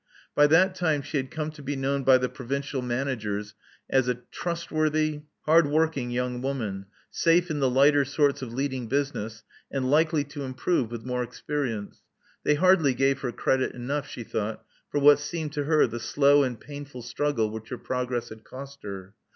By 0.33 0.47
that 0.47 0.73
time 0.73 1.03
she 1.03 1.17
had 1.17 1.29
come 1.29 1.51
to 1.51 1.61
be 1.61 1.75
known 1.75 2.03
by 2.03 2.17
the 2.17 2.27
provincial 2.27 2.81
managers 2.81 3.53
as 3.87 4.07
a 4.07 4.15
trustworthy, 4.31 5.21
hard 5.43 5.65
Love 5.67 5.75
Among 5.95 6.09
the 6.09 6.17
Artists 6.19 6.39
163 6.41 6.41
working 6.41 6.41
young 6.41 6.41
woman, 6.41 6.85
safe 7.11 7.51
in 7.51 7.59
the 7.59 7.69
lighter 7.69 8.03
sorts 8.03 8.41
of 8.41 8.51
leading 8.51 8.87
business, 8.87 9.43
and 9.69 9.91
likely 9.91 10.23
to 10.23 10.41
improve 10.43 10.89
with 10.89 11.05
more 11.05 11.21
experience. 11.21 12.01
They 12.43 12.55
hardly 12.55 12.95
gave 12.95 13.19
her 13.21 13.31
credit 13.31 13.73
enough, 13.75 14.07
she 14.07 14.23
thought, 14.23 14.65
for 14.89 14.99
what 14.99 15.19
seemed 15.19 15.53
to 15.53 15.65
her 15.65 15.85
the 15.85 15.99
slow 15.99 16.41
and 16.41 16.59
painful 16.59 17.03
struggle 17.03 17.51
which 17.51 17.69
her 17.69 17.77
progress 17.77 18.29
had 18.29 18.43
cost 18.43 18.81
her. 18.81 19.13